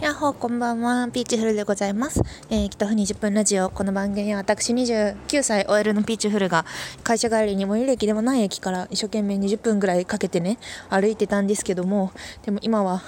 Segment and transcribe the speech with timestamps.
[0.00, 2.22] やっほーこんばんは、ピーチフルでございます。
[2.48, 3.68] えー、北ふ20分ラジオ。
[3.68, 6.64] この番組は私29歳 OL のピーチフルが
[7.04, 10.56] 会社帰りに最寄り駅でもない駅から一生懸命20分ぐらいかけてね、
[10.88, 12.12] 歩いてたんですけども、
[12.46, 13.02] でも今は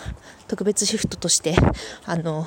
[0.49, 1.57] 特別シフトとして、
[2.05, 2.47] あの、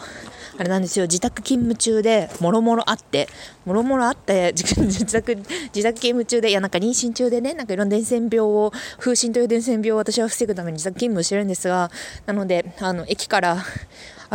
[0.59, 3.27] あれなんですよ、自宅勤務中で、もろもろあって、
[3.65, 11.89] もろもろあって、 自宅、自宅勤務中で、いやなんか妊娠中でね、なんかいろんな伝染病を、風疹という伝染病を私は防ぐために自宅勤務してるんですが、
[12.27, 13.65] なので、あの、駅から、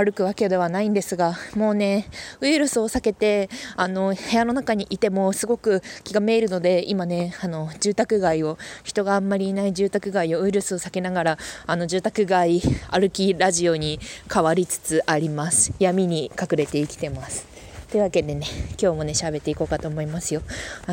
[0.03, 2.09] 歩くわけではないんですがもうね
[2.41, 14.01] ウイルスを避けてあの部屋の中にいてもすごく気がめいるので今ねあの住宅街を人があんまりいない住宅街をウイルスを避けながらあの住宅街歩きラジオに
[14.33, 15.73] 変わりつつあります。
[15.79, 17.47] 闇に隠れて生きてます。
[17.91, 18.47] というわけでね
[18.81, 20.43] 今日もね喋っていこうかと思いますよ。
[20.87, 20.93] あ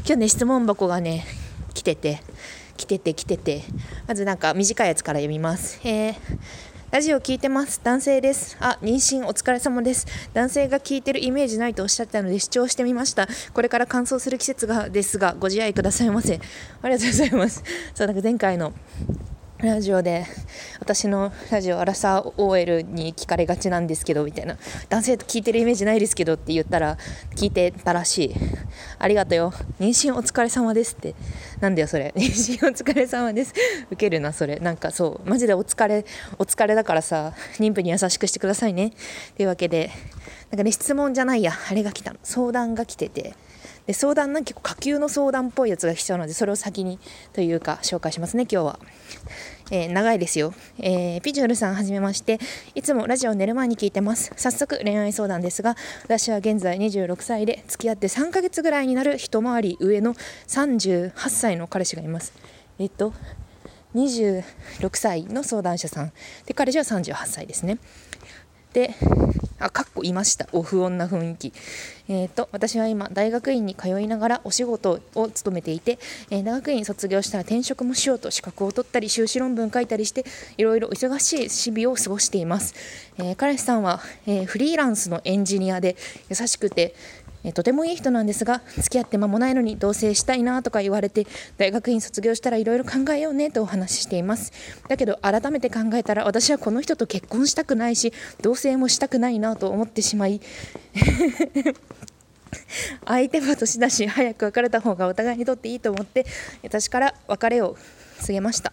[0.00, 1.26] 今日ね質問箱がね
[1.74, 2.20] 来てて
[2.76, 3.62] 来てて来てて
[4.06, 5.80] まずなんか短いやつから読みます。
[5.84, 6.14] えー
[6.92, 7.80] ラジオ聞いてます。
[7.82, 8.56] 男性です。
[8.60, 10.06] あ、妊娠お疲れ様です。
[10.32, 13.26] 男性が聞いてるイメージないとおっしゃったので視聴してみました。
[13.52, 16.40] これから乾燥する季節がですが、ご自愛くださいませ。
[16.82, 17.64] ありがとうございます。
[17.92, 18.72] そう、なんか前回の
[19.58, 20.26] ラジオで
[20.80, 24.58] 私のラジオアラサー OL に聞かれがちなんですけどみたいな。
[24.90, 26.98] 男性と聞いてるイメージないですけどって言ったら
[27.36, 28.34] 聞いてたらしい。
[28.98, 29.54] ありがとうよ。
[29.80, 31.14] 妊娠お疲れ様ですって。
[31.60, 32.12] なんだよそれ。
[32.18, 33.54] 妊娠お疲れ様です。
[33.90, 34.56] ウケるなそれ。
[34.56, 35.28] なんかそう。
[35.28, 36.04] マジでお疲れ
[36.38, 38.92] お疲れだからさ妊婦に優しくしてくださいね。
[39.38, 39.90] というわけで
[40.50, 41.52] なんかね質問じゃないや。
[41.70, 42.18] あれが来たの。
[42.22, 43.34] 相談が来てて。
[43.86, 46.98] で相談な結構下級の相談っぽいやつが来ちゃうのでそれを先に
[47.32, 48.80] というか紹介しますね今日は、
[49.70, 52.38] えー、長いですよ、えー、ピジュールさんはじめまして
[52.74, 54.32] いつもラジオを寝る前に聞いてます。
[54.36, 62.32] 早速恋愛相談ですが私は現在26歳で付き合って3ヶ月ぐらいになる一回り上の38歳の彼氏がいます。
[62.78, 63.12] えっと
[63.94, 64.44] 26
[64.92, 66.12] 歳の相談者さん。
[66.44, 67.78] で彼氏は38歳ですね。
[69.58, 70.46] あかっこいました。
[70.52, 71.52] お不穏な雰囲気。
[72.08, 75.98] えーと、私は今大学院に通いながらお仕事を務めていて、
[76.30, 80.24] えー、大学院卒業したら転職もしようと資格を取ったり修士論文書いたりして
[80.56, 82.74] いろいろ忙しい日々を過ごしています、
[83.18, 85.96] えー、彼氏さんは、えー、フリーランスのエンジニアで
[86.28, 86.94] 優しくて
[87.46, 91.26] えとてもいい人なんですが付き合って間もないのに同棲したいなとか言われて
[91.56, 94.52] 大学院卒業したらいろいろ考えようねとお話ししています。
[94.88, 98.12] だけど改めて考えたら私はこの人と結婚したくないし
[98.42, 100.40] 同棲もしたくないなと思ってしまい
[103.04, 106.26] 相手は年だし早く別れた方がお互いにとっていいと思って
[106.62, 107.76] 私から別れを
[108.20, 108.72] 告げました、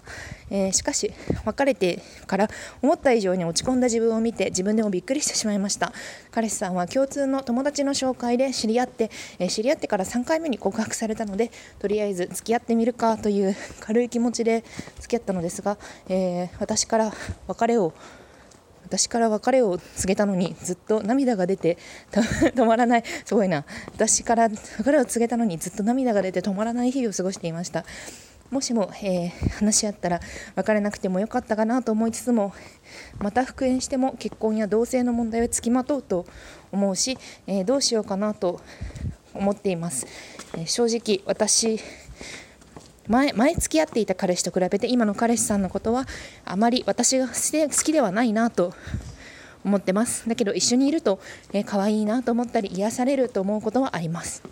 [0.49, 1.11] えー、しかし
[1.45, 2.49] 別れてから
[2.81, 5.91] 思った以上に落ち込んだ自分を見て自分でもびっくりしてしまいました。
[6.31, 14.63] 彼氏さんは共通の友達の紹介で知り合って、えー、知り合ってから3回目に告白されたのでとりあえず付き合ってみるかという軽い気持ちで
[14.99, 17.13] 付き合ったのですが、えー、私から
[17.47, 17.93] 別れを
[18.93, 21.79] 私から別れを告げたのにずっと涙が出て
[22.13, 23.03] 止まらない。
[23.25, 23.65] すごいな。
[23.87, 27.85] 私から別れを告げたのにずっと涙が出て止まらない日々を過ごしていました。
[28.51, 30.21] もしも、えー、話し合ったら
[30.55, 32.53] 別れなくてもよかったかなと思いつつも
[33.17, 36.27] また復縁しても結婚や同性の問題をつきまとうと
[36.71, 37.17] 思うし、
[37.47, 38.61] えー、どうしようかなと
[39.33, 40.05] 思っています、
[40.53, 41.79] えー、正直私
[43.07, 46.05] 前前付き合っていた彼氏と比べて今の彼氏さんのことは
[46.45, 47.33] あまり私が好
[47.83, 48.73] きではないなと
[49.65, 50.27] 思ってます。
[50.27, 51.19] だけど一緒にいると、
[51.53, 54.43] えー、可愛いなと思ったり癒されると思うことはあります。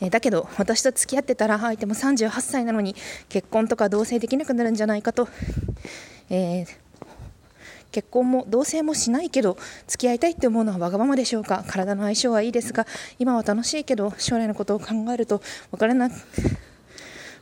[0.00, 2.96] えだけど私と付き合ってたら相手も38歳なのに
[3.28, 5.28] 結婚とか同棲できなくなるんじゃないかと、
[6.30, 6.66] えー、
[7.92, 9.56] 結婚も同棲もしないけど
[9.86, 11.64] 付き合いたいって思うのはわがままでしょうか。
[11.68, 12.86] 体の相性はいいですが
[13.18, 15.40] 今は楽しいけど将来のことを考えると
[15.70, 16.10] 別れな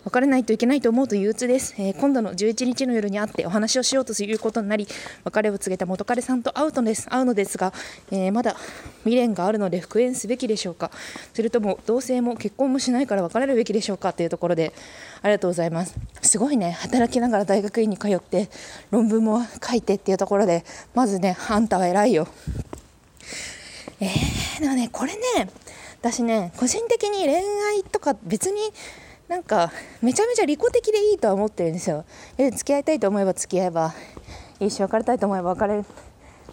[0.05, 4.89] 別れないといけないと思うと憂鬱です、えー、今度の11日の夜に会ってお話をしようということになり
[5.23, 7.09] 別れを告げた元彼さんと会うとです。
[7.09, 7.73] 会うのですが、
[8.11, 8.57] えー、まだ
[9.05, 10.91] 未練があるので復縁すべきでしょうか。
[11.33, 14.73] それとも同棲も結婚もしないから別れるべきでしょうかというところで
[15.23, 15.95] ありがとうございます。
[16.23, 16.73] すごいね。
[16.73, 18.49] 働きながら大学院に通って
[18.91, 20.65] 論文も書いてっていうところで
[20.95, 22.27] まずねあんたは偉いよ。
[24.01, 25.49] えー、でもねこれね
[26.01, 28.57] 私ね個人的に恋愛とか別に
[29.33, 32.05] なんかめちゃめちゃ利己的でいいとは思ってるんですよ。
[32.37, 33.95] え付き合いたいと思えば付き合えば
[34.61, 35.85] いいし別れたいと思えば別れ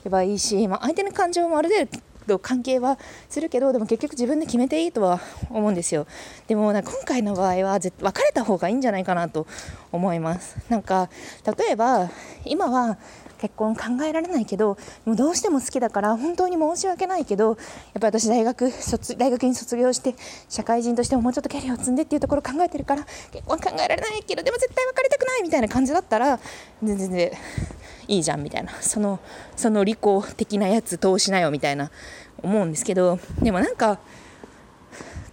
[0.05, 2.97] ればいいし、まあ、相手の感情もある程度関係は
[3.27, 6.07] するけどでも結局自分で決めていいとは思うんですよ
[6.47, 9.45] でもな今回の場合は別れた方がいいんじゃないかなと
[9.91, 11.09] 思いますなんか
[11.57, 12.09] 例えば
[12.45, 12.97] 今は
[13.39, 17.57] 結婚考えられないけどもうどうしても好きだから本当に申し訳ないけどやっ
[18.01, 20.15] ぱり私大学卒大学に卒業して
[20.49, 26.39] 社会人としてももうちょっとキャリアを積んでっていうところを考えてるから結婚考えられないけどでも絶対別れたくないみたいな感じだったら
[26.83, 27.31] 全然
[28.07, 28.73] いいじゃんみたいな。
[28.81, 29.19] その
[29.55, 29.99] その利己
[30.35, 31.91] 的なやつ通しなよみたいな
[32.41, 33.99] 思うんですけどでもなんか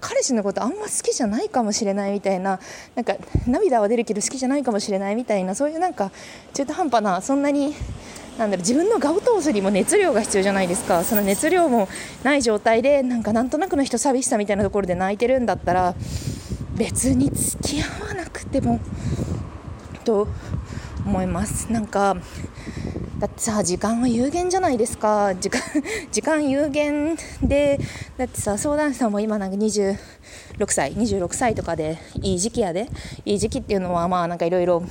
[0.08, 2.60] 彼氏のことあんま好きじゃないかもしれないみたいな
[2.94, 3.16] なんか
[3.48, 6.12] 涙は出るけど好きじゃないかもしれないみたいなそういうなんか
[6.54, 7.74] 中途半端なそんなに
[8.38, 11.02] なんだろう自分の顔通すにも熱量が必要じゃないですか。
[11.02, 11.88] その熱量も
[12.22, 15.94] ない状態でなんかなんとなくの人寂しさみたいなところで泣いてるんだったら
[16.76, 18.78] 別に付き合わなくても
[20.04, 20.28] と
[21.04, 21.72] 思います。
[21.72, 22.16] なんか
[23.18, 25.34] だってさ時間は有限じゃないですか。
[25.34, 25.62] 時間
[26.12, 27.80] 時間有限で
[28.18, 29.96] だってさ相談師さんも今なんか26
[30.68, 32.88] 歳26歳とかでいい時期やで。
[33.24, 34.82] いい時期っていうのはまあなんかいろいろ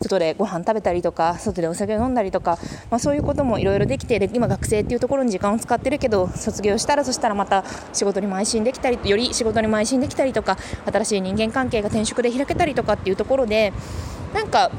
[0.00, 2.58] 外でご飯食べたりとか外でお酒飲んだりとか、
[2.90, 10.56] まあ、そういうこともいろいろできて今学生っていうところに時間を使ってるけど卒業したらそしたらまた仕事に邁進できたりより仕事に邁進できたりとか
[10.90, 13.72] 新しい人間関係が転職で開けたりとかっていうところで
[14.34, 14.70] なんか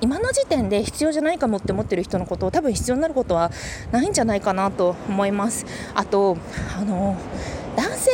[0.00, 3.50] 今の時点で必要じゃないかもって思ってる人のことを多分必要になることは
[3.90, 6.36] ないんじゃないかなと思いますあと
[6.78, 7.16] あの
[7.76, 8.10] 男性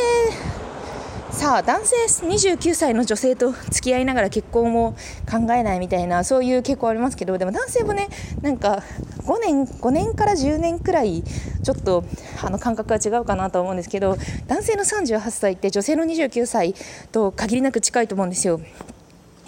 [1.30, 1.96] さあ男性
[2.26, 4.96] 29歳の女性と付き合いながら結婚を
[5.30, 8.08] 考えないみたいなそういう傾向ありますけどでも男性もね
[8.42, 8.82] なんか
[9.18, 12.04] 5年 ,5 年から10年くらいちょっと
[12.42, 14.16] あの感覚が違うかなと思うんですけど
[14.48, 16.74] 男性の38歳って女性の29歳
[17.12, 18.60] と限りなく近いと思うんですよ。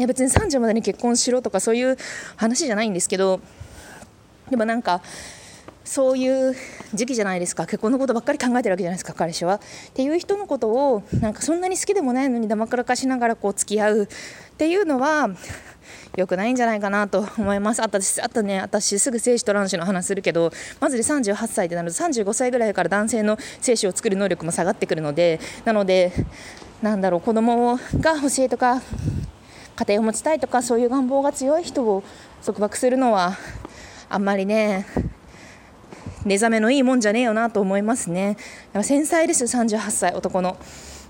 [0.00, 1.99] いや別に30までに結婚しろとかそういう
[2.37, 3.38] 話じゃないんですけど
[4.49, 5.02] でもなんか
[5.85, 6.55] そういう
[6.94, 9.56] 時期じゃないですか結婚のことばっかり考えてるわけじゃないですか彼氏は。
[9.56, 9.61] っ
[9.93, 14.06] ていう人のことをなんかそんなに好きでもないのにだまくらかしながらこう付き合うっ
[14.56, 15.29] ていうのは
[16.17, 17.82] 良くないんじゃないかなと思います。
[17.82, 20.50] あとあとね私すぐ精子と卵子の話するけど
[20.81, 26.12] まずで38歳ってなると35歳ぐらいから男性の精子を作る能力も下がってくるのでなので
[26.81, 28.81] なんだろう子供が欲しいとか
[29.81, 32.05] 家庭を持ちたいとかそういう願望が強い人を
[32.44, 33.38] 束縛するのは
[34.11, 34.85] あんまりね
[36.27, 38.37] 目覚めのいいもんじゃねえよなと思いますね。
[38.82, 40.59] 繊細です38歳男の。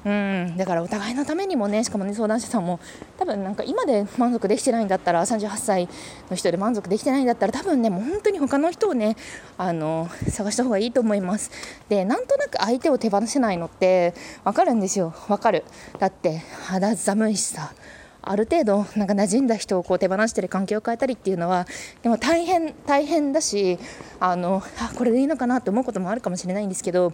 [0.05, 0.57] うん。
[0.57, 2.79] だからお互いのためにもねしかもね相談者さんも
[3.19, 5.89] 多分なんか今で満足できてないんだったら38歳
[6.31, 9.17] の人で満足できてないんだったら多分ねもう本当に他の人をね
[9.59, 11.51] あの探した方がいいと思います。
[11.89, 14.15] でなんとなく相手を手放せないのって
[14.45, 15.13] 分かるんですよ。
[15.27, 15.65] 分かる。
[15.99, 17.73] だって肌寒いしさ。
[18.23, 21.67] ある程度なんか馴染んだ人をこう手放したり環境を変えたりっていうのは
[22.03, 23.79] でも大変大変だし
[24.19, 27.13] あのあこれでいいのかなって思うこともあるかもしれないんですけど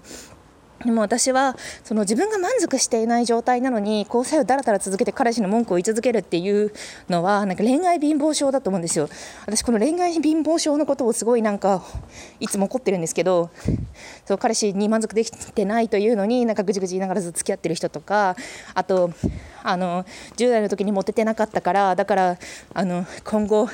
[0.85, 6.73] でも私はその自分が満足していない状態なのに交際をだらだら続けて彼氏の文句を言い続けるっていう
[7.09, 9.09] のはなんか恋愛貧乏症だと思うんですよ。
[9.47, 11.83] 私この恋愛貧乏症のことをすごいなんか
[12.41, 13.51] いつも怒ってるんですけど
[14.27, 18.37] そう彼氏に満足できてないというのになんかぐじぐじ言いながらず付き合ってる人とか
[18.75, 19.11] あと
[19.63, 20.05] あの
[20.37, 22.39] 10代の時にモテてなかったからだから
[22.75, 23.69] あの今後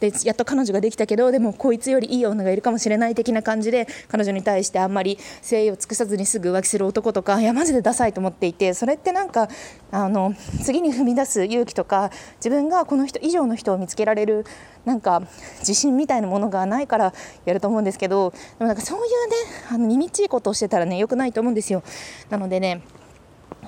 [0.00, 9.48] でやっと彼女ができたけどでもこいつよりいい女がいるかもしれない的な感じで彼女に対してあんまり誠意を尽くさずにすぐ浮気する男とかいやマジでダサいと思っていてそれってなんか
[9.90, 14.44] あの次に踏み出す勇気とか自分がこの人以上の人を見つけられる
[14.84, 15.22] なんか
[15.58, 17.12] 自信みたいなものがないから
[17.44, 19.36] やると思うんですけどでもなんかそういうね
[19.70, 21.82] あの耳ちいことをしてたらね良くないと思うんですよ。
[22.30, 22.82] なのでね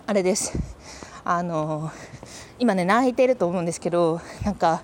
[0.07, 0.59] あれです。
[1.25, 1.93] あの
[2.59, 4.83] 今ね泣いてると思うんですけどなんか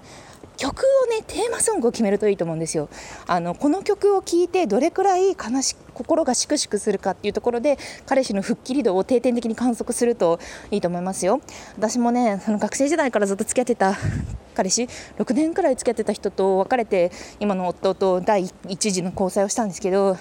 [0.59, 2.89] 曲をねテーマソングを決めるといいと思うんですよ。
[3.27, 11.41] あのこの曲を聴いてどれくらい悲し心がしくしくするかっていうところで彼氏の吹っ切り度を定点的に観測するといいと思いますよ。
[11.77, 13.97] 私もねその学生時代からずっと付き合ってた
[14.55, 14.89] 彼氏
[15.19, 20.17] 6年くらい付き合ってた人と別れて今の夫と第1次の交際をしたんですけど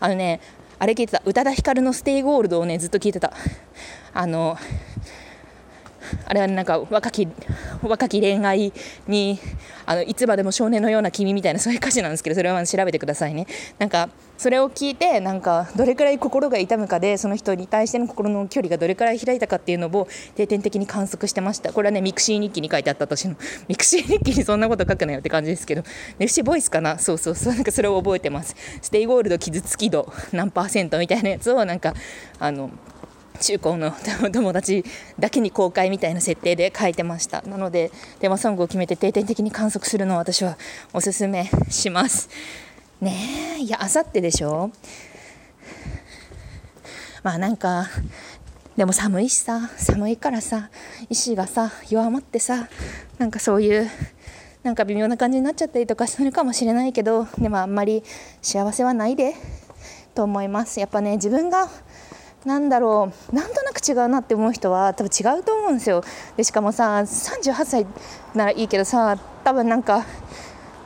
[0.00, 0.40] あのね
[0.78, 3.34] あれ聞いてた宇多田ヒカルの「ステイゴールド」をねずっと聞いてた。
[4.16, 4.56] あの
[6.26, 7.28] あれはなんか若き
[7.82, 8.72] 若き恋愛
[9.08, 9.38] に
[9.86, 13.46] あのいつまでも少年のような君みたいなそういう歌詞なんですけどそれは調べてくださいね。
[13.78, 21.72] なんかそれを聞いてなんかどれくらい心が痛むかでその人に対しての心の距離がどれくらい開いたかっていうのを定点的に観測してました。
[21.72, 23.36] これはねミクシー日記に書いてあった年の
[23.68, 25.82] ミクシー日記にそんなこと書くなよって感じですけど
[26.18, 26.98] ミクシーボイスかな？
[26.98, 27.54] そうそうそう。
[27.54, 28.56] なんかそれを覚えてます。
[28.82, 31.94] ステイゴールド傷つき度何パーセントみたいなやつをなんか
[32.40, 32.70] あの
[33.40, 33.92] 中高の
[34.32, 34.84] 友達
[35.18, 37.42] だけに公開みたいな設定で書いてました。
[37.42, 40.56] なのでテーマソングを決めて定点的に観測するのを私は
[40.92, 42.28] おすすめします。
[43.00, 43.12] ね
[43.58, 44.70] えいやあさってでしょ？
[47.22, 47.88] まあなんか
[48.76, 50.68] でも寒いしさ寒いからさ
[51.08, 52.68] 意志がさ弱まってさ
[53.18, 53.90] なんかそういう
[54.62, 58.02] なんか微妙な感じになっちゃったりとかするかもしれないけどでもあんまり
[58.42, 59.34] 幸せはないで
[60.14, 60.78] と思います。
[60.80, 61.68] やっぱね自分が
[62.44, 66.04] なんだろうなんとなく違うなって思う人は多分違うと思うんですよ。
[66.36, 67.86] でしかもさ38歳
[68.34, 70.04] ならいいけどさ多分なんか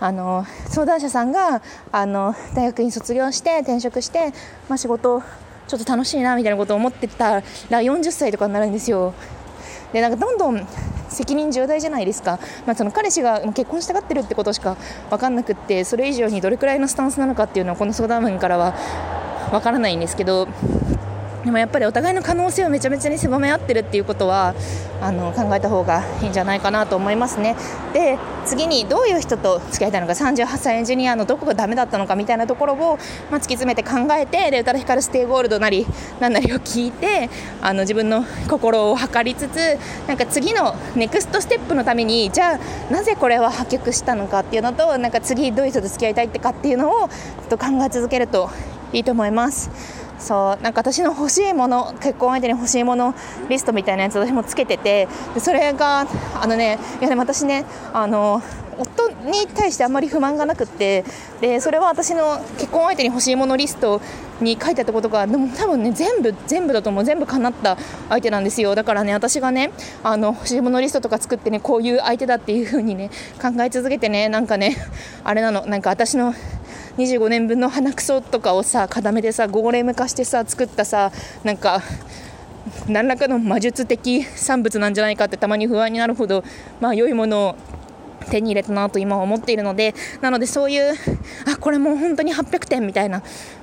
[0.00, 1.60] あの相談者さんが
[1.90, 4.32] あの大学院卒業して転職して、
[4.68, 5.22] まあ、仕事
[5.66, 9.12] ちょっと楽しいなみたいなことを思ってたら40歳とかになるんですよ。
[9.92, 10.66] でなんかどんどん
[11.08, 14.76] 責任重大じゃないですか、まあ、その彼氏が結婚したがってるってことしか
[15.08, 18.74] 分かんなくってそれ以上にどれくらいのスタンスなのかっていうのはこの相談文からは
[19.50, 20.46] 分からないんですけど。
[21.44, 24.54] でもやっぱりお互いの可能性をめちゃめちゃに狭め合ってるっていうことは
[25.00, 27.54] あの考えた方がいいんじゃないかなと思いますね
[27.92, 32.98] で次にどういう人と付き合いたいのか38歳エンジニアのどこがダメだったのかみたいなところを、
[33.30, 35.86] まあ、突き詰めて考えてで宇多田ヒカルステイゴールドなり
[36.18, 37.30] 何なりを聞いて
[37.62, 39.78] あの自分の心を測りつつ
[40.08, 47.08] なんか次のネクストステップのためにじゃあなぜこれは破局したのかっていうのとなんか次どういう人と付き合いたいってかっていうのを
[47.48, 48.50] と考え続けると
[48.92, 50.07] いいと思います。
[50.18, 53.14] そうなんか私の欲しいもの結婚相手に欲しいもの
[53.48, 56.06] リストみたいなやつ私もつけててでそれが
[56.40, 58.42] あのねいやでも私ねあの
[58.78, 61.04] 夫に対してあんまり不満がなくって
[61.40, 64.00] でそれは私の結婚相手に欲しいものリスト
[64.40, 67.04] に書いてあったことがでも多分ね全部全部だと思う。
[67.04, 67.76] 全部叶った
[68.08, 68.76] 相手なんですよ。
[68.76, 69.72] だからね私がね
[70.04, 73.10] あの欲しいものリストとか作ってねこういう相手だっていう風にね
[73.42, 74.76] 考え続けてねなんかね
[75.24, 75.66] あれなの。
[75.66, 76.34] なんか私の
[76.98, 81.12] 25年分の鼻くそとかをさ固めでさゴーレム化してさ作ったさ
[81.44, 81.80] なんか
[82.88, 86.42] 何らかの魔術的産物なんじゃないかってたまに不安になるほど
[86.80, 87.54] まあ良いものを
[88.30, 90.92] 手に入れたなと今は思っているのでなのでそういう
[91.46, 93.22] あこれもう本当に800点みたいな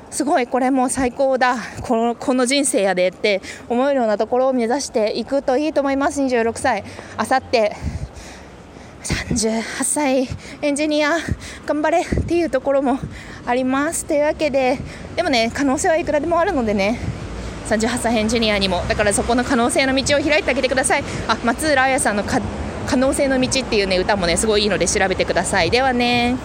[0.10, 6.22] すごいこれもう最高だこのこの人生やでって思えるようなところを目指していくといいと思います。
[6.22, 6.86] 26歳
[7.18, 7.76] あさって
[9.06, 10.28] 38歳
[10.62, 11.18] エンジニア
[11.66, 13.00] 頑張れっていうところも
[13.46, 14.06] あります。
[14.06, 14.80] というわけで
[15.16, 17.00] でもね可能性はいくらでもあるのでね。
[17.70, 21.04] 38歳エンジニアにもだからそこの可能性の道を開いてあげてください。
[21.28, 22.42] あ松浦綾さんの可
[22.96, 25.72] 能性の道っていうね歌もねすごいいいので調べてください。
[25.72, 26.36] ではね。